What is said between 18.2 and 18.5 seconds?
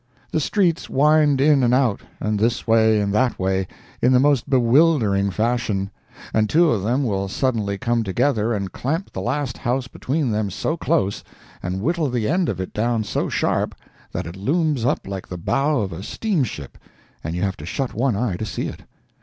to